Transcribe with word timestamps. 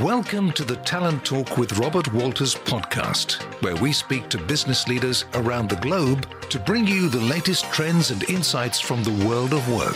Welcome 0.00 0.52
to 0.52 0.64
the 0.64 0.76
Talent 0.76 1.22
Talk 1.22 1.58
with 1.58 1.78
Robert 1.78 2.10
Walters 2.14 2.54
podcast, 2.54 3.42
where 3.62 3.76
we 3.76 3.92
speak 3.92 4.30
to 4.30 4.38
business 4.38 4.88
leaders 4.88 5.26
around 5.34 5.68
the 5.68 5.76
globe 5.76 6.26
to 6.48 6.58
bring 6.58 6.86
you 6.86 7.10
the 7.10 7.20
latest 7.20 7.70
trends 7.70 8.10
and 8.10 8.24
insights 8.30 8.80
from 8.80 9.04
the 9.04 9.26
world 9.26 9.52
of 9.52 9.68
work. 9.70 9.94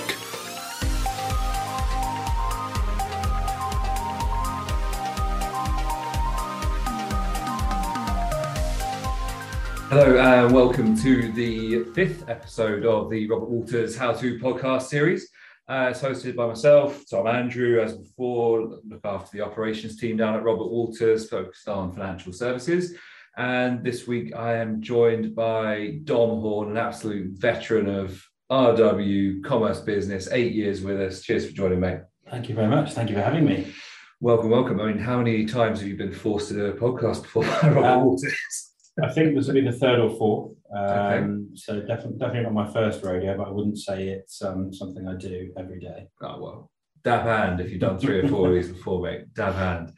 Hello, 9.88 10.19
and 10.19 10.53
welcome 10.54 10.94
to 10.99 11.33
the 11.33 11.85
fifth 11.94 12.28
episode 12.28 12.85
of 12.85 13.08
the 13.08 13.26
Robert 13.31 13.49
Walters 13.49 13.97
How 13.97 14.13
To 14.13 14.38
podcast 14.38 14.83
series. 14.83 15.31
Uh, 15.69 15.88
it's 15.90 16.01
hosted 16.01 16.37
by 16.37 16.46
myself, 16.46 17.02
Tom 17.10 17.27
Andrew, 17.27 17.80
as 17.80 17.96
before, 17.96 18.78
look 18.88 19.00
after 19.04 19.36
the 19.36 19.45
operations 19.45 19.96
team 19.98 20.16
down 20.16 20.36
at 20.36 20.45
Robert 20.45 20.68
Walters, 20.68 21.28
focused 21.28 21.68
on 21.68 21.92
financial 21.92 22.32
services. 22.32 22.95
And 23.36 23.82
this 23.82 24.06
week 24.06 24.34
I 24.36 24.55
am 24.58 24.80
joined 24.80 25.34
by 25.34 25.98
Dom 26.05 26.41
Horn, 26.41 26.70
an 26.70 26.77
absolute 26.77 27.32
veteran 27.36 27.88
of 27.88 28.24
RW 28.50 29.42
commerce 29.42 29.80
business, 29.80 30.28
eight 30.30 30.52
years 30.52 30.82
with 30.82 31.00
us. 31.00 31.22
Cheers 31.22 31.46
for 31.46 31.52
joining, 31.52 31.80
mate. 31.80 32.00
Thank 32.30 32.48
you 32.48 32.55
very 32.55 32.69
much. 32.69 32.92
Thank 32.92 33.10
you 33.10 33.16
for 33.16 33.22
having 33.22 33.44
me. 33.44 33.72
Welcome, 34.20 34.50
welcome. 34.50 34.80
I 34.80 34.86
mean, 34.86 34.98
how 34.98 35.19
many 35.19 35.46
times 35.46 35.80
have 35.80 35.88
you 35.88 35.96
been 35.96 36.12
forced 36.12 36.48
to 36.48 36.55
do 36.55 36.66
a 36.66 36.72
podcast 36.74 37.22
before, 37.22 37.42
Robert 37.64 37.84
Um, 37.84 38.05
Walters? 38.05 38.72
I 39.02 39.12
think 39.12 39.34
this 39.34 39.46
will 39.46 39.55
be 39.55 39.60
the 39.60 39.73
third 39.73 40.00
or 40.00 40.10
fourth. 40.10 40.52
Um, 40.74 40.86
Okay. 40.86 41.42
So 41.55 41.80
definitely, 41.80 42.18
definitely 42.18 42.42
not 42.42 42.52
my 42.52 42.73
first 42.73 43.02
rodeo, 43.02 43.36
but 43.36 43.48
I 43.48 43.50
wouldn't 43.50 43.78
say 43.78 44.09
it's 44.09 44.42
um, 44.42 44.72
something 44.72 45.06
I 45.06 45.14
do 45.14 45.52
every 45.56 45.80
day. 45.80 46.09
Oh 46.22 46.41
well, 46.41 46.70
dab 47.05 47.22
hand 47.22 47.60
if 47.60 47.70
you've 47.70 47.80
done 47.80 47.98
three 47.98 48.19
or 48.19 48.28
four 48.28 48.48
of 48.48 48.55
these 48.55 48.69
before, 48.69 49.02
mate. 49.02 49.33
Dab 49.34 49.55
hand. 49.55 49.92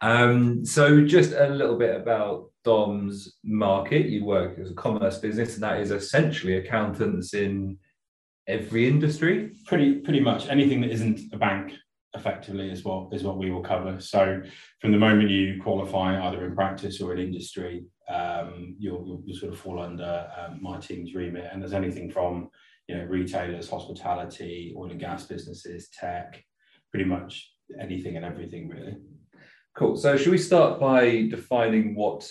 Um, 0.00 0.64
so 0.64 1.04
just 1.04 1.32
a 1.32 1.48
little 1.48 1.76
bit 1.76 1.94
about 1.94 2.50
Dom's 2.64 3.34
market. 3.44 4.06
You 4.06 4.24
work 4.24 4.58
as 4.58 4.70
a 4.70 4.74
commerce 4.74 5.18
business, 5.18 5.54
and 5.54 5.62
that 5.62 5.80
is 5.80 5.90
essentially 5.90 6.56
accountants 6.56 7.34
in 7.34 7.78
every 8.48 8.88
industry. 8.88 9.52
Pretty, 9.66 9.96
pretty 10.00 10.20
much 10.20 10.48
anything 10.48 10.80
that 10.80 10.90
isn't 10.90 11.20
a 11.32 11.36
bank, 11.36 11.72
effectively, 12.14 12.70
is 12.70 12.82
what 12.82 13.12
is 13.12 13.22
what 13.22 13.36
we 13.36 13.50
will 13.50 13.62
cover. 13.62 14.00
So 14.00 14.42
from 14.80 14.92
the 14.92 14.98
moment 14.98 15.30
you 15.30 15.60
qualify, 15.62 16.26
either 16.26 16.44
in 16.46 16.54
practice 16.54 17.00
or 17.00 17.12
in 17.14 17.20
industry, 17.20 17.84
um, 18.08 18.76
you'll, 18.78 19.22
you'll, 19.24 19.36
sort 19.36 19.52
of 19.52 19.58
fall 19.58 19.80
under 19.80 20.28
um, 20.38 20.58
my 20.62 20.78
team's 20.78 21.14
remit. 21.14 21.48
And 21.52 21.62
there's 21.62 21.72
anything 21.72 22.10
from 22.10 22.50
you 22.88 22.96
know 22.96 23.04
retailers, 23.04 23.68
hospitality, 23.68 24.74
oil 24.76 24.90
and 24.90 25.00
gas 25.00 25.26
businesses, 25.26 25.88
tech, 25.88 26.42
pretty 26.90 27.06
much 27.06 27.50
anything 27.80 28.16
and 28.16 28.24
everything 28.24 28.68
really. 28.68 28.96
Cool. 29.76 29.96
So 29.96 30.16
should 30.16 30.30
we 30.30 30.38
start 30.38 30.78
by 30.78 31.26
defining 31.28 31.94
what 31.94 32.30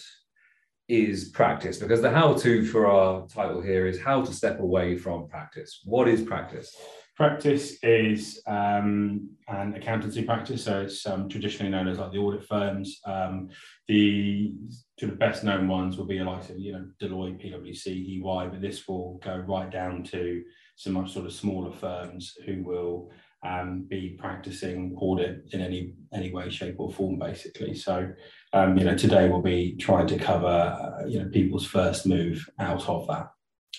is 0.87 1.29
practice? 1.29 1.77
Because 1.77 2.01
the 2.01 2.09
how-to 2.09 2.65
for 2.65 2.87
our 2.87 3.27
title 3.27 3.61
here 3.61 3.87
is 3.87 3.99
how 3.99 4.21
to 4.21 4.33
step 4.33 4.59
away 4.59 4.97
from 4.97 5.27
practice. 5.27 5.81
What 5.83 6.07
is 6.07 6.21
practice? 6.21 6.73
Practice 7.15 7.77
is 7.83 8.41
um, 8.47 9.29
an 9.47 9.75
accountancy 9.75 10.23
practice, 10.23 10.63
so 10.63 10.81
it's 10.81 11.05
um, 11.05 11.29
traditionally 11.29 11.71
known 11.71 11.87
as 11.87 11.99
like 11.99 12.11
the 12.11 12.17
audit 12.17 12.43
firms. 12.43 12.99
Um, 13.05 13.49
the 13.87 14.51
sort 14.97 15.11
of 15.11 15.19
best 15.19 15.43
known 15.43 15.67
ones 15.67 15.95
will 15.95 16.07
be 16.07 16.19
like 16.21 16.45
you 16.57 16.71
know 16.71 16.87
Deloitte, 16.99 17.39
PwC, 17.39 17.87
EY, 17.87 18.49
but 18.49 18.61
this 18.61 18.87
will 18.87 19.19
go 19.23 19.37
right 19.47 19.69
down 19.69 20.03
to 20.05 20.43
some 20.75 20.93
much 20.93 21.13
sort 21.13 21.27
of 21.27 21.33
smaller 21.33 21.71
firms 21.71 22.33
who 22.47 22.63
will 22.63 23.11
um, 23.45 23.85
be 23.87 24.17
practicing 24.19 24.95
audit 24.97 25.43
in 25.51 25.61
any 25.61 25.93
any 26.13 26.31
way, 26.31 26.49
shape, 26.49 26.77
or 26.79 26.91
form, 26.91 27.19
basically. 27.19 27.75
So 27.75 28.11
um, 28.53 28.75
you 28.75 28.85
know 28.85 28.97
today 28.97 29.29
we'll 29.29 29.41
be 29.41 29.75
trying 29.75 30.07
to 30.07 30.17
cover 30.17 30.47
uh, 30.47 31.05
you 31.05 31.19
know 31.19 31.29
people's 31.29 31.67
first 31.67 32.07
move 32.07 32.43
out 32.59 32.89
of 32.89 33.07
that. 33.07 33.29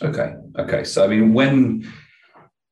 Okay. 0.03 0.35
Okay. 0.57 0.85
So 0.85 1.05
I 1.05 1.09
mean, 1.09 1.35
when 1.35 1.93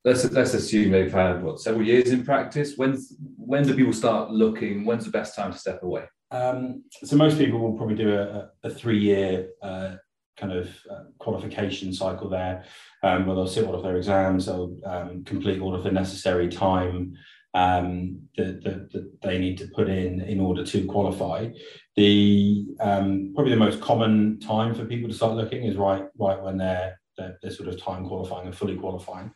let's 0.04 0.30
let's 0.32 0.54
assume 0.54 0.90
they've 0.90 1.12
had 1.12 1.42
what 1.42 1.60
several 1.60 1.86
years 1.86 2.10
in 2.10 2.24
practice. 2.24 2.74
When's 2.76 3.14
when 3.36 3.66
do 3.66 3.74
people 3.74 3.92
start 3.92 4.30
looking? 4.30 4.84
When's 4.84 5.04
the 5.04 5.10
best 5.10 5.34
time 5.34 5.52
to 5.52 5.58
step 5.58 5.82
away? 5.82 6.04
Um, 6.30 6.84
so 7.04 7.16
most 7.16 7.38
people 7.38 7.58
will 7.58 7.76
probably 7.76 7.96
do 7.96 8.14
a, 8.14 8.48
a 8.64 8.70
three-year 8.70 9.50
uh, 9.62 9.96
kind 10.38 10.52
of 10.52 10.68
uh, 10.90 11.04
qualification 11.18 11.92
cycle 11.92 12.30
there, 12.30 12.64
um, 13.02 13.26
where 13.26 13.36
they'll 13.36 13.46
sit 13.46 13.66
all 13.66 13.74
of 13.74 13.82
their 13.82 13.96
exams, 13.96 14.46
they'll 14.46 14.74
um, 14.86 15.24
complete 15.24 15.60
all 15.60 15.74
of 15.74 15.84
the 15.84 15.92
necessary 15.92 16.48
time 16.48 17.12
um, 17.52 18.18
that, 18.38 18.64
that, 18.64 18.90
that 18.92 19.20
they 19.20 19.38
need 19.38 19.58
to 19.58 19.68
put 19.74 19.90
in 19.90 20.22
in 20.22 20.40
order 20.40 20.64
to 20.64 20.86
qualify. 20.86 21.48
The 21.96 22.64
um, 22.80 23.32
probably 23.34 23.52
the 23.52 23.58
most 23.58 23.82
common 23.82 24.40
time 24.40 24.74
for 24.74 24.86
people 24.86 25.10
to 25.10 25.14
start 25.14 25.34
looking 25.34 25.64
is 25.64 25.76
right 25.76 26.04
right 26.18 26.42
when 26.42 26.56
they're 26.56 26.98
they're, 27.16 27.38
they're 27.42 27.50
sort 27.50 27.68
of 27.68 27.80
time 27.80 28.06
qualifying 28.06 28.46
and 28.46 28.56
fully 28.56 28.76
qualifying. 28.76 29.30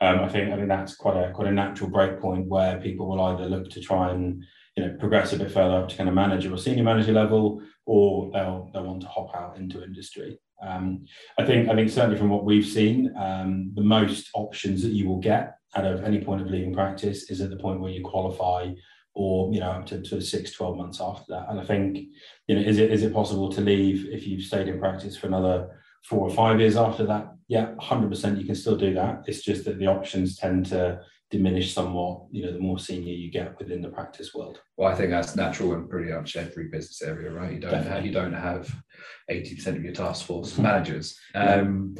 Um, 0.00 0.20
I 0.20 0.28
think 0.28 0.52
I 0.52 0.56
think 0.56 0.68
that's 0.68 0.94
quite 0.96 1.16
a 1.16 1.32
quite 1.32 1.48
a 1.48 1.52
natural 1.52 1.90
break 1.90 2.20
point 2.20 2.48
where 2.48 2.80
people 2.80 3.08
will 3.08 3.20
either 3.20 3.48
look 3.48 3.70
to 3.70 3.80
try 3.80 4.10
and 4.10 4.42
you 4.76 4.84
know 4.84 4.96
progress 4.98 5.32
a 5.32 5.38
bit 5.38 5.50
further 5.50 5.76
up 5.76 5.88
to 5.88 5.96
kind 5.96 6.08
of 6.08 6.14
manager 6.14 6.52
or 6.52 6.58
senior 6.58 6.84
manager 6.84 7.12
level, 7.12 7.62
or 7.86 8.30
they'll 8.32 8.70
they'll 8.72 8.84
want 8.84 9.02
to 9.02 9.08
hop 9.08 9.34
out 9.34 9.56
into 9.56 9.82
industry. 9.82 10.38
Um, 10.62 11.04
I 11.38 11.44
think 11.44 11.68
I 11.68 11.74
think 11.74 11.90
certainly 11.90 12.18
from 12.18 12.30
what 12.30 12.44
we've 12.44 12.66
seen, 12.66 13.12
um, 13.16 13.72
the 13.74 13.82
most 13.82 14.28
options 14.34 14.82
that 14.82 14.92
you 14.92 15.08
will 15.08 15.20
get 15.20 15.56
out 15.74 15.84
of 15.84 16.04
any 16.04 16.20
point 16.20 16.42
of 16.42 16.48
leaving 16.48 16.74
practice 16.74 17.30
is 17.30 17.40
at 17.40 17.50
the 17.50 17.56
point 17.56 17.80
where 17.80 17.90
you 17.90 18.04
qualify 18.04 18.70
or 19.14 19.52
you 19.52 19.60
know 19.60 19.70
up 19.70 19.86
to 19.86 20.04
sort 20.04 20.22
six 20.22 20.52
12 20.52 20.76
months 20.76 21.00
after 21.00 21.24
that 21.28 21.46
and 21.50 21.60
i 21.60 21.64
think 21.64 21.98
you 22.46 22.54
know 22.54 22.60
is 22.60 22.78
it 22.78 22.90
is 22.90 23.02
it 23.02 23.12
possible 23.12 23.50
to 23.52 23.60
leave 23.60 24.06
if 24.10 24.26
you've 24.26 24.42
stayed 24.42 24.68
in 24.68 24.78
practice 24.78 25.16
for 25.16 25.26
another 25.26 25.68
four 26.02 26.28
or 26.28 26.30
five 26.30 26.60
years 26.60 26.76
after 26.76 27.06
that. 27.06 27.34
Yeah 27.48 27.74
100% 27.80 28.38
you 28.38 28.44
can 28.44 28.54
still 28.54 28.76
do 28.76 28.94
that. 28.94 29.24
It's 29.26 29.42
just 29.42 29.64
that 29.64 29.78
the 29.78 29.86
options 29.86 30.36
tend 30.36 30.66
to 30.66 31.00
diminish 31.30 31.72
somewhat 31.72 32.20
you 32.30 32.44
know 32.44 32.52
the 32.52 32.58
more 32.58 32.78
senior 32.78 33.14
you 33.14 33.30
get 33.30 33.58
within 33.58 33.80
the 33.80 33.88
practice 33.88 34.34
world. 34.34 34.60
Well, 34.76 34.92
I 34.92 34.94
think 34.94 35.10
that's 35.10 35.34
natural 35.34 35.72
in 35.72 35.88
pretty 35.88 36.12
much 36.12 36.36
every 36.36 36.68
business 36.68 37.00
area, 37.02 37.30
right? 37.32 37.54
You 37.54 37.60
don't 37.60 37.86
have 37.86 38.06
you 38.06 38.12
don't 38.12 38.34
have 38.34 38.70
eighty 39.30 39.54
percent 39.54 39.78
of 39.78 39.82
your 39.82 39.94
task 39.94 40.26
force 40.26 40.58
managers. 40.58 41.18
Um, 41.34 41.96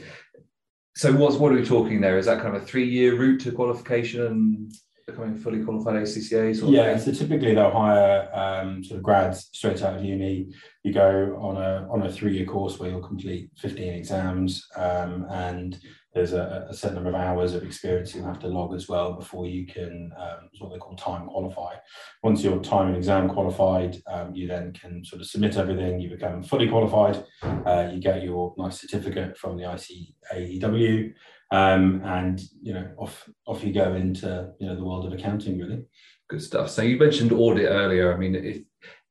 so 0.94 1.12
what's 1.14 1.36
what 1.36 1.52
are 1.52 1.56
we 1.56 1.64
talking 1.64 2.00
there? 2.00 2.18
Is 2.18 2.26
that 2.26 2.42
kind 2.42 2.54
of 2.54 2.62
a 2.62 2.66
three 2.66 2.88
year 2.88 3.16
route 3.16 3.41
to 3.41 3.52
qualification 3.52 4.70
becoming 5.06 5.36
fully 5.36 5.62
qualified 5.62 5.96
ACCA? 5.96 6.54
Sort 6.54 6.68
of 6.68 6.74
Yeah, 6.74 6.96
so 6.96 7.12
typically 7.12 7.54
they'll 7.54 7.70
hire 7.70 8.28
um, 8.32 8.82
sort 8.84 8.98
of 8.98 9.02
grads 9.02 9.48
straight 9.52 9.82
out 9.82 9.96
of 9.96 10.04
uni. 10.04 10.52
You 10.82 10.92
go 10.92 11.38
on 11.40 11.56
a 11.56 11.88
on 11.90 12.02
a 12.06 12.12
three 12.12 12.36
year 12.36 12.46
course 12.46 12.78
where 12.78 12.90
you'll 12.90 13.06
complete 13.06 13.50
fifteen 13.56 13.92
exams, 13.92 14.66
um, 14.76 15.26
and 15.30 15.78
there's 16.14 16.32
a, 16.34 16.66
a 16.68 16.74
certain 16.74 16.96
number 16.96 17.10
of 17.10 17.16
hours 17.16 17.54
of 17.54 17.62
experience 17.62 18.14
you 18.14 18.22
have 18.22 18.38
to 18.41 18.46
log 18.46 18.74
as 18.74 18.86
well 18.86 19.14
before 19.14 19.46
you 19.46 19.66
can 19.66 20.10
um, 20.18 20.48
what 20.58 20.70
they 20.70 20.78
call 20.78 20.94
time 20.94 21.26
qualify. 21.26 21.74
Once 22.22 22.42
you're 22.42 22.60
time 22.60 22.88
and 22.88 22.96
exam 22.96 23.28
qualified, 23.28 23.96
um, 24.06 24.34
you 24.34 24.46
then 24.46 24.72
can 24.72 25.04
sort 25.04 25.22
of 25.22 25.26
submit 25.26 25.56
everything. 25.56 26.00
You 26.00 26.10
become 26.10 26.42
fully 26.42 26.68
qualified. 26.68 27.24
Uh, 27.42 27.88
you 27.92 28.00
get 28.00 28.22
your 28.22 28.54
nice 28.58 28.80
certificate 28.80 29.38
from 29.38 29.56
the 29.56 29.64
ICAEW, 29.64 31.12
um, 31.52 32.00
and 32.04 32.40
you 32.62 32.72
know 32.72 32.90
off 32.98 33.28
off 33.46 33.62
you 33.62 33.72
go 33.74 33.94
into 33.94 34.50
you 34.58 34.66
know 34.66 34.74
the 34.74 34.84
world 34.84 35.06
of 35.06 35.12
accounting 35.12 35.58
really. 35.58 35.84
Good 36.28 36.42
stuff. 36.42 36.70
So 36.70 36.80
you 36.80 36.96
mentioned 36.98 37.30
audit 37.30 37.68
earlier. 37.68 38.12
I 38.12 38.16
mean, 38.16 38.34
if, 38.34 38.62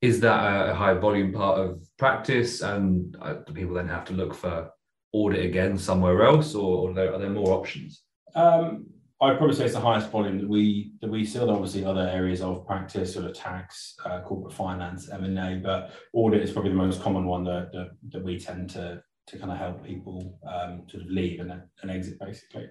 is 0.02 0.20
that 0.22 0.70
a 0.70 0.74
high 0.74 0.96
volume 0.96 1.32
part 1.32 1.60
of 1.60 1.88
practice, 2.00 2.62
and 2.62 3.16
uh, 3.22 3.36
do 3.46 3.54
people 3.54 3.76
then 3.76 3.88
have 3.88 4.06
to 4.06 4.14
look 4.14 4.34
for 4.34 4.72
audit 5.14 5.46
again 5.46 5.78
somewhere 5.78 6.24
else, 6.24 6.56
or, 6.56 6.90
are, 6.90 6.94
there, 6.94 7.14
are 7.14 7.20
there 7.20 7.30
more 7.30 7.52
options? 7.52 8.02
Um, 8.34 8.88
I'd 9.22 9.38
probably 9.38 9.56
say 9.56 9.66
it's 9.66 9.76
the 9.76 9.80
highest 9.80 10.10
volume 10.10 10.40
that 10.40 10.50
we 10.50 10.94
that 11.02 11.12
we 11.12 11.24
see. 11.24 11.38
There 11.38 11.50
Obviously, 11.50 11.86
other 11.86 12.10
areas 12.12 12.42
of 12.42 12.66
practice, 12.66 13.14
sort 13.14 13.26
of 13.26 13.36
tax, 13.36 13.94
uh, 14.04 14.22
corporate 14.22 14.56
finance, 14.56 15.12
M 15.12 15.26
and 15.26 15.38
A, 15.38 15.62
but 15.64 15.92
audit 16.14 16.42
is 16.42 16.52
probably 16.52 16.72
the 16.72 16.78
most 16.78 17.04
common 17.04 17.26
one 17.26 17.44
that 17.44 17.72
that, 17.72 17.90
that 18.10 18.24
we 18.24 18.40
tend 18.40 18.72
to 18.72 19.04
to 19.28 19.38
kind 19.38 19.52
of 19.52 19.58
help 19.58 19.86
people 19.86 20.40
um, 20.48 20.84
sort 20.90 21.04
of 21.04 21.10
leave 21.10 21.40
and, 21.40 21.54
and 21.82 21.92
exit 21.92 22.20
basically. 22.20 22.68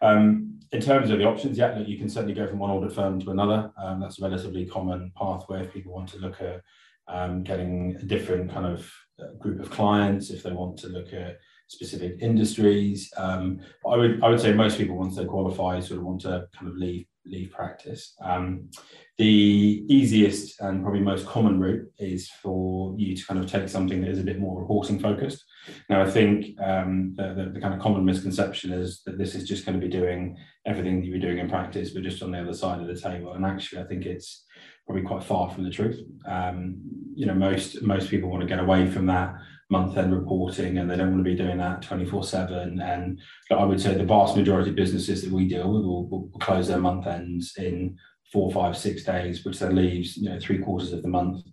Um, 0.00 0.58
in 0.72 0.80
terms 0.80 1.10
of 1.10 1.18
the 1.18 1.24
options, 1.24 1.58
yeah, 1.58 1.78
you 1.78 1.98
can 1.98 2.08
certainly 2.08 2.34
go 2.34 2.46
from 2.46 2.58
one 2.58 2.70
audit 2.70 2.92
firm 2.92 3.20
to 3.20 3.30
another. 3.30 3.70
Um, 3.76 4.00
that's 4.00 4.20
a 4.20 4.24
relatively 4.24 4.66
common 4.66 5.12
pathway 5.16 5.62
if 5.64 5.72
people 5.72 5.92
want 5.92 6.08
to 6.10 6.18
look 6.18 6.40
at 6.40 6.62
um, 7.08 7.42
getting 7.42 7.96
a 8.00 8.04
different 8.04 8.52
kind 8.52 8.66
of 8.66 8.90
uh, 9.20 9.34
group 9.38 9.60
of 9.60 9.70
clients, 9.70 10.30
if 10.30 10.42
they 10.42 10.52
want 10.52 10.78
to 10.78 10.88
look 10.88 11.12
at 11.12 11.38
specific 11.68 12.16
industries. 12.20 13.12
Um, 13.16 13.60
I 13.88 13.96
would 13.96 14.22
I 14.22 14.28
would 14.28 14.40
say 14.40 14.52
most 14.52 14.78
people 14.78 14.96
once 14.96 15.16
they 15.16 15.24
qualify 15.24 15.80
sort 15.80 16.00
of 16.00 16.06
want 16.06 16.22
to 16.22 16.46
kind 16.52 16.68
of 16.68 16.76
leave 16.76 17.06
leave 17.26 17.50
practice. 17.50 18.14
Um, 18.22 18.70
the 19.18 19.84
easiest 19.88 20.60
and 20.60 20.82
probably 20.82 21.00
most 21.00 21.26
common 21.26 21.60
route 21.60 21.86
is 21.98 22.30
for 22.42 22.94
you 22.96 23.14
to 23.14 23.26
kind 23.26 23.38
of 23.38 23.50
take 23.50 23.68
something 23.68 24.00
that 24.00 24.10
is 24.10 24.18
a 24.18 24.24
bit 24.24 24.38
more 24.38 24.60
reporting 24.60 24.98
focused. 24.98 25.44
Now 25.88 26.02
I 26.02 26.10
think 26.10 26.58
um, 26.60 27.14
the, 27.16 27.34
the, 27.34 27.50
the 27.54 27.60
kind 27.60 27.74
of 27.74 27.80
common 27.80 28.04
misconception 28.04 28.72
is 28.72 29.02
that 29.04 29.18
this 29.18 29.34
is 29.34 29.46
just 29.46 29.66
going 29.66 29.78
to 29.78 29.86
be 29.86 29.92
doing 29.92 30.36
everything 30.66 31.00
that 31.00 31.06
you're 31.06 31.18
doing 31.18 31.38
in 31.38 31.50
practice, 31.50 31.90
but 31.90 32.02
just 32.02 32.22
on 32.22 32.30
the 32.30 32.40
other 32.40 32.54
side 32.54 32.80
of 32.80 32.86
the 32.86 33.00
table. 33.00 33.34
And 33.34 33.44
actually, 33.44 33.82
I 33.82 33.84
think 33.86 34.06
it's 34.06 34.44
probably 34.86 35.02
quite 35.02 35.22
far 35.22 35.50
from 35.50 35.64
the 35.64 35.70
truth. 35.70 36.00
Um, 36.26 36.76
you 37.14 37.26
know, 37.26 37.34
most 37.34 37.82
most 37.82 38.10
people 38.10 38.30
want 38.30 38.42
to 38.42 38.48
get 38.48 38.58
away 38.58 38.90
from 38.90 39.06
that 39.06 39.34
month 39.70 39.96
end 39.96 40.12
reporting 40.12 40.78
and 40.78 40.90
they 40.90 40.96
don't 40.96 41.12
want 41.12 41.24
to 41.24 41.30
be 41.30 41.36
doing 41.36 41.58
that 41.58 41.80
24 41.82 42.24
7 42.24 42.80
and 42.80 43.20
I 43.50 43.64
would 43.64 43.80
say 43.80 43.94
the 43.94 44.04
vast 44.04 44.36
majority 44.36 44.70
of 44.70 44.76
businesses 44.76 45.22
that 45.22 45.32
we 45.32 45.46
deal 45.46 45.72
with 45.72 45.84
will, 45.84 46.08
will 46.08 46.28
close 46.40 46.68
their 46.68 46.78
month 46.78 47.06
ends 47.06 47.54
in 47.56 47.96
four, 48.32 48.50
five, 48.52 48.76
six 48.76 49.04
days, 49.04 49.44
which 49.44 49.58
then 49.58 49.74
leaves 49.74 50.16
you 50.16 50.30
know 50.30 50.38
three 50.40 50.58
quarters 50.58 50.92
of 50.92 51.02
the 51.02 51.08
month 51.08 51.44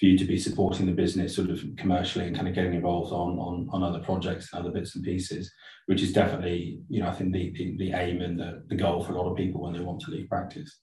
for 0.00 0.06
you 0.06 0.16
to 0.16 0.24
be 0.24 0.38
supporting 0.38 0.86
the 0.86 0.92
business 0.92 1.36
sort 1.36 1.50
of 1.50 1.62
commercially 1.76 2.26
and 2.26 2.34
kind 2.34 2.48
of 2.48 2.54
getting 2.54 2.72
involved 2.72 3.12
on 3.12 3.38
on, 3.38 3.68
on 3.70 3.82
other 3.82 3.98
projects 3.98 4.50
and 4.50 4.60
other 4.60 4.72
bits 4.72 4.96
and 4.96 5.04
pieces, 5.04 5.52
which 5.86 6.02
is 6.02 6.12
definitely 6.12 6.80
you 6.88 7.02
know 7.02 7.08
I 7.08 7.12
think 7.12 7.34
the 7.34 7.52
the, 7.52 7.76
the 7.76 7.92
aim 7.92 8.22
and 8.22 8.40
the, 8.40 8.64
the 8.68 8.76
goal 8.76 9.04
for 9.04 9.12
a 9.12 9.20
lot 9.20 9.30
of 9.30 9.36
people 9.36 9.60
when 9.60 9.74
they 9.74 9.80
want 9.80 10.00
to 10.00 10.10
leave 10.10 10.30
practice. 10.30 10.80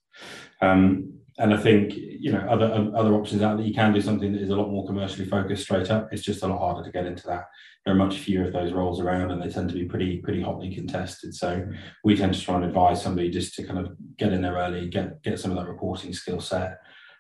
Um, 0.62 1.14
and 1.40 1.54
I 1.54 1.58
think 1.58 1.96
you 1.96 2.32
know 2.32 2.46
other 2.48 2.92
other 2.96 3.16
options 3.16 3.42
out 3.42 3.58
that 3.58 3.66
you 3.66 3.74
can 3.74 3.92
do 3.92 4.02
something 4.02 4.34
that 4.34 4.42
is 4.42 4.52
a 4.52 4.56
lot 4.56 4.70
more 4.70 4.86
commercially 4.86 5.28
focused 5.28 5.64
straight 5.64 5.90
up. 5.90 6.10
It's 6.12 6.24
just 6.24 6.44
a 6.44 6.48
lot 6.48 6.60
harder 6.60 6.84
to 6.84 6.92
get 6.92 7.08
into 7.08 7.26
that. 7.26 7.46
There 7.86 7.96
are 7.96 7.98
much 7.98 8.20
fewer 8.20 8.46
of 8.46 8.54
those 8.54 8.74
roles 8.74 9.00
around, 9.00 9.32
and 9.32 9.42
they 9.42 9.50
tend 9.50 9.70
to 9.70 9.76
be 9.76 9.86
pretty 9.86 10.18
pretty 10.18 10.44
hotly 10.44 10.74
contested. 10.76 11.34
So 11.34 11.66
we 12.04 12.16
tend 12.16 12.36
to 12.36 12.42
try 12.42 12.56
and 12.56 12.66
advise 12.66 13.02
somebody 13.02 13.32
just 13.32 13.56
to 13.56 13.64
kind 13.64 13.80
of 13.80 13.96
get 14.18 14.32
in 14.32 14.44
there 14.44 14.58
early, 14.58 14.90
get 14.90 15.24
get 15.24 15.40
some 15.40 15.50
of 15.50 15.58
that 15.58 15.68
reporting 15.68 16.14
skill 16.14 16.40
set 16.40 16.78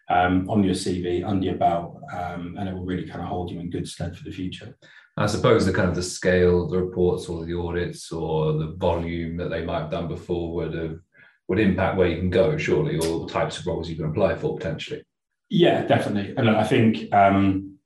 um, 0.09 0.49
on 0.49 0.63
your 0.63 0.73
CV 0.73 1.25
under 1.25 1.45
your 1.45 1.55
belt, 1.55 2.01
um, 2.13 2.55
and 2.57 2.69
it 2.69 2.73
will 2.73 2.85
really 2.85 3.07
kind 3.07 3.21
of 3.21 3.27
hold 3.27 3.51
you 3.51 3.59
in 3.59 3.69
good 3.69 3.87
stead 3.87 4.15
for 4.15 4.23
the 4.23 4.31
future. 4.31 4.77
I 5.17 5.25
suppose 5.25 5.65
the 5.65 5.73
kind 5.73 5.89
of 5.89 5.95
the 5.95 6.03
scale, 6.03 6.67
the 6.67 6.81
reports, 6.81 7.27
or 7.27 7.43
the 7.43 7.57
audits, 7.57 8.11
or 8.11 8.53
the 8.53 8.75
volume 8.77 9.35
that 9.37 9.49
they 9.49 9.65
might 9.65 9.81
have 9.81 9.91
done 9.91 10.07
before 10.07 10.53
would 10.53 10.73
have 10.73 10.99
would 11.47 11.59
impact 11.59 11.97
where 11.97 12.07
you 12.07 12.17
can 12.17 12.29
go, 12.29 12.57
surely, 12.57 12.97
or 12.97 13.25
the 13.25 13.31
types 13.31 13.57
of 13.57 13.65
roles 13.65 13.89
you 13.89 13.95
can 13.95 14.05
apply 14.05 14.35
for 14.35 14.57
potentially. 14.57 15.03
Yeah, 15.49 15.85
definitely. 15.85 16.35
And 16.35 16.49
I 16.49 16.63
think 16.65 17.13
um, 17.13 17.77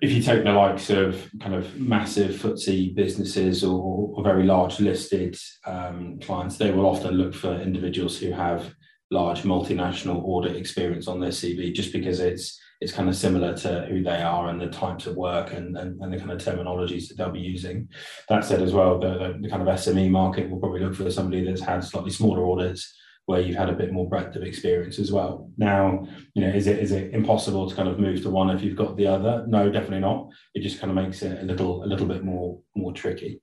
if 0.00 0.12
you 0.12 0.22
take 0.22 0.44
the 0.44 0.52
likes 0.52 0.90
of 0.90 1.28
kind 1.40 1.54
of 1.54 1.76
massive 1.76 2.36
FTSE 2.36 2.94
businesses 2.94 3.64
or, 3.64 4.12
or 4.14 4.22
very 4.22 4.44
large 4.44 4.78
listed 4.78 5.36
um, 5.66 6.18
clients, 6.20 6.56
they 6.56 6.70
will 6.70 6.86
often 6.86 7.14
look 7.14 7.34
for 7.34 7.60
individuals 7.60 8.18
who 8.18 8.30
have 8.30 8.74
large 9.10 9.42
multinational 9.42 10.22
audit 10.24 10.56
experience 10.56 11.06
on 11.08 11.20
their 11.20 11.30
CV 11.30 11.74
just 11.74 11.92
because 11.92 12.20
it's 12.20 12.60
it's 12.80 12.92
kind 12.92 13.08
of 13.08 13.16
similar 13.16 13.56
to 13.56 13.86
who 13.88 14.02
they 14.02 14.22
are 14.22 14.48
and 14.48 14.60
the 14.60 14.66
types 14.66 15.06
of 15.06 15.16
work 15.16 15.52
and, 15.52 15.76
and, 15.78 15.98
and 16.02 16.12
the 16.12 16.18
kind 16.18 16.30
of 16.30 16.38
terminologies 16.38 17.08
that 17.08 17.16
they'll 17.16 17.30
be 17.30 17.40
using. 17.40 17.88
That 18.28 18.44
said, 18.44 18.60
as 18.60 18.74
well, 18.74 18.98
the, 18.98 19.38
the, 19.40 19.48
kind 19.48 19.62
of 19.62 19.68
SME 19.68 20.10
market 20.10 20.50
will 20.50 20.58
probably 20.58 20.80
look 20.80 20.94
for 20.94 21.10
somebody 21.10 21.42
that's 21.42 21.62
had 21.62 21.82
slightly 21.82 22.10
smaller 22.10 22.46
audits 22.46 22.94
where 23.24 23.40
you've 23.40 23.56
had 23.56 23.70
a 23.70 23.74
bit 23.74 23.92
more 23.92 24.08
breadth 24.08 24.36
of 24.36 24.42
experience 24.42 24.98
as 24.98 25.10
well. 25.10 25.50
Now, 25.56 26.06
you 26.34 26.42
know, 26.42 26.48
is 26.48 26.66
it 26.66 26.78
is 26.78 26.92
it 26.92 27.12
impossible 27.12 27.68
to 27.68 27.74
kind 27.74 27.88
of 27.88 27.98
move 27.98 28.22
to 28.22 28.30
one 28.30 28.50
if 28.50 28.62
you've 28.62 28.76
got 28.76 28.96
the 28.96 29.06
other? 29.06 29.44
No, 29.48 29.70
definitely 29.70 30.00
not. 30.00 30.28
It 30.54 30.60
just 30.60 30.78
kind 30.78 30.90
of 30.90 30.96
makes 30.96 31.22
it 31.22 31.42
a 31.42 31.44
little 31.44 31.82
a 31.82 31.86
little 31.86 32.06
bit 32.06 32.24
more 32.24 32.60
more 32.76 32.92
tricky. 32.92 33.40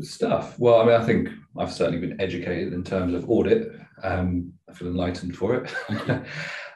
Stuff. 0.00 0.58
Well, 0.58 0.80
I 0.80 0.84
mean, 0.86 0.94
I 0.94 1.04
think 1.04 1.28
I've 1.56 1.72
certainly 1.72 2.00
been 2.06 2.20
educated 2.20 2.72
in 2.72 2.82
terms 2.82 3.14
of 3.14 3.28
audit. 3.28 3.72
Um, 4.02 4.52
I 4.68 4.72
feel 4.72 4.88
enlightened 4.88 5.36
for 5.36 5.54
it. 5.54 6.24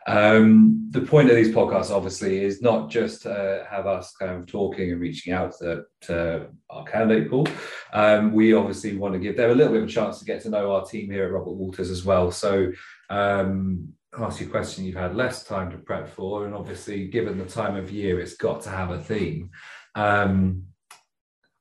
Um, 0.07 0.89
the 0.93 1.01
point 1.01 1.31
of 1.31 1.37
these 1.37 1.53
podcasts, 1.53 1.91
obviously, 1.91 2.43
is 2.43 2.63
not 2.63 2.91
just 2.91 3.23
to 3.23 3.67
have 3.69 3.87
us 3.87 4.15
kind 4.15 4.33
of 4.33 4.47
talking 4.47 4.93
and 4.93 5.01
reaching 5.01 5.33
out 5.33 5.59
to, 5.59 5.83
to 6.03 6.47
our 6.71 6.85
candidate 6.85 7.29
pool. 7.29 7.49
Um, 7.93 8.33
we 8.33 8.55
obviously 8.55 8.97
want 8.97 9.15
to 9.15 9.21
give 9.21 9.37
them 9.37 9.51
a 9.51 9.55
little 9.55 9.73
bit 9.73 9.83
of 9.83 9.89
a 9.89 9.93
chance 9.93 10.21
to 10.21 10.25
get 10.25 10.43
to 10.43 10.51
know 10.51 10.73
our 10.73 10.85
team 10.85 11.11
here 11.11 11.25
at 11.25 11.33
Robert 11.33 11.51
Walters 11.51 11.91
as 11.91 12.05
well. 12.05 12.31
So, 12.31 12.73
um, 13.11 13.89
ask 14.17 14.41
you 14.41 14.47
a 14.47 14.51
question 14.51 14.85
you've 14.85 14.95
had 14.95 15.17
less 15.17 15.45
time 15.45 15.73
to 15.73 15.79
prep 15.79 16.09
for, 16.09 16.47
and 16.47 16.55
obviously, 16.55 17.09
given 17.09 17.37
the 17.37 17.45
time 17.45 17.75
of 17.75 17.91
year, 17.91 18.21
it's 18.21 18.37
got 18.37 18.63
to 18.63 18.71
have 18.71 18.93
a 18.93 19.03
theme. 19.03 19.51
Um, 19.97 20.67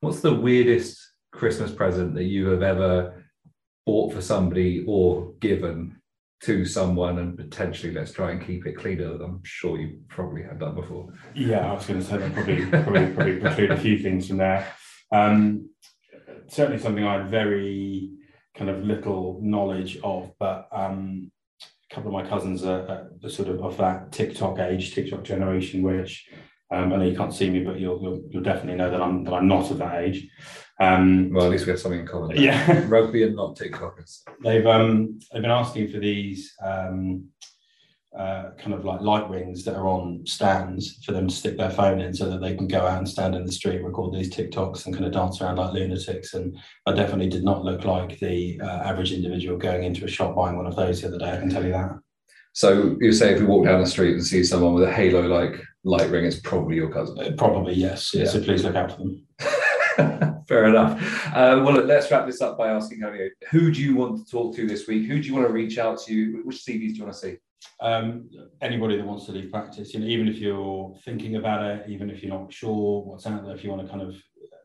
what's 0.00 0.20
the 0.20 0.34
weirdest 0.34 0.98
Christmas 1.36 1.70
present 1.70 2.14
that 2.14 2.24
you 2.24 2.48
have 2.48 2.62
ever 2.62 3.24
bought 3.84 4.12
for 4.12 4.20
somebody 4.20 4.84
or 4.88 5.34
given 5.40 6.00
to 6.42 6.64
someone 6.64 7.18
and 7.18 7.36
potentially 7.36 7.92
let's 7.92 8.12
try 8.12 8.30
and 8.30 8.44
keep 8.44 8.66
it 8.66 8.76
cleaner. 8.76 9.14
I'm 9.22 9.40
sure 9.44 9.78
you 9.78 10.00
probably 10.08 10.42
have 10.42 10.58
done 10.58 10.74
before. 10.74 11.12
Yeah, 11.34 11.70
I 11.70 11.74
was 11.74 11.86
going 11.86 12.00
to 12.00 12.06
say 12.06 12.18
that 12.18 12.34
probably 12.34 12.66
probably 12.66 13.06
probably 13.14 13.36
preclude 13.38 13.70
a 13.70 13.76
few 13.76 13.98
things 13.98 14.28
from 14.28 14.38
there. 14.38 14.66
Um, 15.12 15.70
certainly 16.48 16.78
something 16.78 17.04
I 17.04 17.18
had 17.18 17.30
very 17.30 18.10
kind 18.54 18.70
of 18.70 18.84
little 18.84 19.40
knowledge 19.42 19.98
of, 20.02 20.32
but 20.38 20.68
um, 20.72 21.30
a 21.90 21.94
couple 21.94 22.14
of 22.14 22.24
my 22.24 22.28
cousins 22.28 22.64
are, 22.64 23.08
are 23.22 23.28
sort 23.28 23.48
of 23.48 23.62
of 23.62 23.76
that 23.76 24.12
TikTok 24.12 24.58
age, 24.58 24.94
TikTok 24.94 25.22
generation, 25.22 25.82
which 25.82 26.28
um, 26.70 26.92
I 26.92 26.96
know 26.96 27.04
you 27.04 27.16
can't 27.16 27.34
see 27.34 27.48
me, 27.48 27.62
but 27.62 27.78
you'll, 27.78 28.00
you'll, 28.02 28.22
you'll 28.28 28.42
definitely 28.42 28.74
know 28.74 28.90
that 28.90 29.00
I'm 29.00 29.24
that 29.24 29.34
I'm 29.34 29.48
not 29.48 29.70
of 29.70 29.78
that 29.78 30.02
age. 30.02 30.28
Um, 30.80 31.32
well, 31.32 31.46
at 31.46 31.50
least 31.50 31.66
we 31.66 31.70
have 31.70 31.80
something 31.80 32.00
in 32.00 32.06
common. 32.06 32.36
Yeah, 32.36 32.84
rugby 32.88 33.22
and 33.22 33.36
not 33.36 33.56
TikTokers. 33.56 34.22
They've 34.42 34.66
um 34.66 35.18
they've 35.32 35.42
been 35.42 35.50
asking 35.50 35.92
for 35.92 35.98
these 35.98 36.54
um 36.64 37.28
uh, 38.16 38.50
kind 38.58 38.72
of 38.72 38.84
like 38.84 39.02
light 39.02 39.28
rings 39.28 39.62
that 39.62 39.76
are 39.76 39.86
on 39.86 40.24
stands 40.24 41.04
for 41.04 41.12
them 41.12 41.28
to 41.28 41.34
stick 41.34 41.58
their 41.58 41.70
phone 41.70 42.00
in 42.00 42.14
so 42.14 42.30
that 42.30 42.40
they 42.40 42.54
can 42.54 42.66
go 42.66 42.80
out 42.80 42.96
and 42.96 43.06
stand 43.06 43.34
in 43.34 43.44
the 43.44 43.52
street, 43.52 43.82
record 43.82 44.14
these 44.14 44.34
TikToks 44.34 44.86
and 44.86 44.94
kind 44.94 45.04
of 45.04 45.12
dance 45.12 45.40
around 45.40 45.56
like 45.56 45.74
lunatics. 45.74 46.32
And 46.32 46.56
I 46.86 46.92
definitely 46.92 47.28
did 47.28 47.44
not 47.44 47.62
look 47.62 47.84
like 47.84 48.18
the 48.18 48.58
uh, 48.62 48.64
average 48.84 49.12
individual 49.12 49.58
going 49.58 49.84
into 49.84 50.06
a 50.06 50.08
shop 50.08 50.34
buying 50.34 50.56
one 50.56 50.66
of 50.66 50.76
those 50.76 51.02
the 51.02 51.08
other 51.08 51.18
day. 51.18 51.30
I 51.30 51.38
can 51.38 51.50
tell 51.50 51.64
you 51.64 51.72
that. 51.72 51.90
So 52.56 52.96
you 53.02 53.12
say 53.12 53.34
if 53.34 53.40
we 53.40 53.44
walk 53.44 53.66
down 53.66 53.82
the 53.82 53.86
street 53.86 54.14
and 54.14 54.24
see 54.24 54.42
someone 54.42 54.72
with 54.72 54.84
a 54.84 54.90
halo 54.90 55.20
like 55.26 55.60
light 55.84 56.08
ring, 56.08 56.24
it's 56.24 56.40
probably 56.40 56.76
your 56.76 56.90
cousin. 56.90 57.18
Uh, 57.18 57.32
probably 57.36 57.74
yes. 57.74 58.14
Yeah. 58.14 58.24
So 58.24 58.42
please 58.42 58.64
look 58.64 58.74
out 58.74 58.92
for 58.92 58.96
them. 58.96 60.42
Fair 60.48 60.64
enough. 60.64 60.98
Uh, 61.36 61.60
well, 61.62 61.74
let's 61.74 62.10
wrap 62.10 62.24
this 62.24 62.40
up 62.40 62.56
by 62.56 62.68
asking 62.70 63.00
you, 63.00 63.30
who 63.50 63.70
do 63.70 63.82
you 63.82 63.94
want 63.94 64.24
to 64.24 64.30
talk 64.30 64.56
to 64.56 64.66
this 64.66 64.88
week? 64.88 65.06
Who 65.06 65.20
do 65.20 65.28
you 65.28 65.34
want 65.34 65.46
to 65.46 65.52
reach 65.52 65.76
out 65.76 66.00
to? 66.04 66.40
Which 66.44 66.64
CVs 66.64 66.64
do 66.78 66.94
you 66.94 67.02
want 67.02 67.12
to 67.12 67.20
see? 67.20 67.36
Um, 67.82 68.30
anybody 68.62 68.96
that 68.96 69.04
wants 69.04 69.26
to 69.26 69.32
leave 69.32 69.50
practice, 69.50 69.92
you 69.92 70.00
know, 70.00 70.06
even 70.06 70.26
if 70.26 70.38
you're 70.38 70.96
thinking 71.04 71.36
about 71.36 71.62
it, 71.62 71.90
even 71.90 72.08
if 72.08 72.22
you're 72.22 72.34
not 72.34 72.50
sure 72.50 73.02
what's 73.02 73.26
out 73.26 73.44
there, 73.44 73.54
if 73.54 73.64
you 73.64 73.70
want 73.70 73.82
to 73.82 73.88
kind 73.88 74.00
of, 74.00 74.16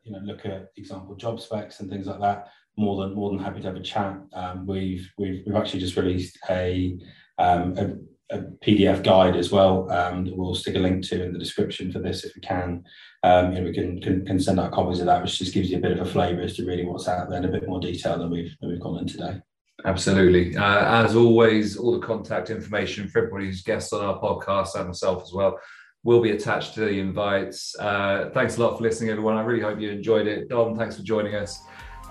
you 0.03 0.13
know, 0.13 0.19
look 0.23 0.45
at 0.45 0.69
example 0.77 1.13
job 1.15 1.41
specs 1.41 1.81
and 1.81 1.89
things 1.89 2.07
like 2.07 2.21
that, 2.21 2.47
more 2.77 3.03
than 3.03 3.15
more 3.15 3.31
than 3.31 3.39
happy 3.39 3.59
to 3.59 3.67
have 3.67 3.75
a 3.75 3.81
chat. 3.81 4.17
Um, 4.31 4.65
we've 4.65 5.11
we've 5.17 5.43
we've 5.45 5.57
actually 5.57 5.81
just 5.81 5.97
released 5.97 6.39
a 6.49 6.97
um, 7.41 7.77
a 7.77 7.95
a 8.31 8.39
PDF 8.65 9.03
guide 9.03 9.35
as 9.35 9.51
well 9.51 9.91
um, 9.91 10.25
that 10.25 10.35
we'll 10.35 10.55
stick 10.55 10.75
a 10.75 10.79
link 10.79 11.03
to 11.03 11.23
in 11.23 11.33
the 11.33 11.39
description 11.39 11.91
for 11.91 11.99
this 11.99 12.23
if 12.23 12.33
we 12.35 12.41
can. 12.41 12.83
Um, 13.23 13.53
know, 13.53 13.63
we 13.63 13.73
can, 13.73 14.01
can, 14.01 14.25
can 14.25 14.39
send 14.39 14.59
out 14.59 14.71
copies 14.71 14.99
of 14.99 15.05
that, 15.05 15.21
which 15.21 15.37
just 15.37 15.53
gives 15.53 15.69
you 15.69 15.77
a 15.77 15.81
bit 15.81 15.91
of 15.91 15.99
a 15.99 16.09
flavour 16.09 16.41
as 16.41 16.55
to 16.55 16.65
really 16.65 16.85
what's 16.85 17.07
out 17.07 17.29
there 17.29 17.37
in 17.37 17.45
a 17.45 17.51
bit 17.51 17.67
more 17.67 17.79
detail 17.79 18.17
than 18.17 18.31
we've 18.31 18.55
than 18.59 18.69
we've 18.69 18.79
gone 18.79 18.99
in 18.99 19.07
today. 19.07 19.41
Absolutely. 19.85 20.55
Uh, 20.55 21.03
as 21.05 21.15
always, 21.15 21.75
all 21.75 21.91
the 21.91 22.05
contact 22.05 22.49
information 22.49 23.07
for 23.07 23.19
everybody 23.19 23.45
who's 23.45 23.63
guests 23.63 23.93
on 23.93 24.03
our 24.03 24.19
podcast 24.19 24.75
and 24.75 24.87
myself 24.87 25.23
as 25.23 25.33
well 25.33 25.59
will 26.03 26.21
be 26.21 26.31
attached 26.31 26.73
to 26.75 26.81
the 26.81 26.99
invites. 26.99 27.75
Uh, 27.79 28.29
thanks 28.33 28.57
a 28.57 28.61
lot 28.61 28.77
for 28.77 28.83
listening, 28.83 29.09
everyone. 29.09 29.37
I 29.37 29.41
really 29.41 29.61
hope 29.61 29.79
you 29.79 29.89
enjoyed 29.89 30.27
it. 30.27 30.49
Dom, 30.49 30.77
thanks 30.77 30.97
for 30.97 31.03
joining 31.03 31.35
us. 31.35 31.61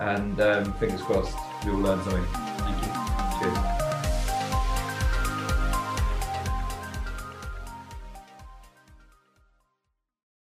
And 0.01 0.41
um, 0.41 0.73
fingers 0.75 1.03
crossed, 1.03 1.37
we 1.65 1.73
will 1.73 1.81
learn 1.81 2.03
something. 2.05 2.80